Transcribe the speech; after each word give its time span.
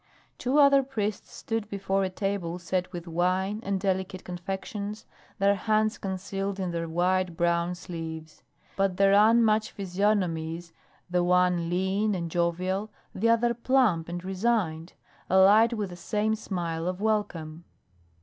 Two 0.39 0.57
other 0.57 0.81
priests 0.81 1.31
stood 1.31 1.69
before 1.69 2.03
a 2.03 2.09
table 2.09 2.57
set 2.57 2.91
with 2.91 3.07
wine 3.07 3.59
and 3.61 3.79
delicate 3.79 4.23
confections, 4.23 5.05
their 5.37 5.53
hands 5.53 5.99
concealed 5.99 6.59
in 6.59 6.71
their 6.71 6.89
wide 6.89 7.37
brown 7.37 7.75
sleeves, 7.75 8.41
but 8.75 8.97
their 8.97 9.13
unmatched 9.13 9.69
physiognomies 9.77 10.73
the 11.07 11.23
one 11.23 11.69
lean 11.69 12.15
and 12.15 12.31
jovial, 12.31 12.89
the 13.13 13.29
other 13.29 13.53
plump 13.53 14.09
and 14.09 14.23
resigned 14.25 14.93
alight 15.29 15.71
with 15.71 15.91
the 15.91 15.95
same 15.95 16.33
smile 16.33 16.87
of 16.87 16.99
welcome. 16.99 17.63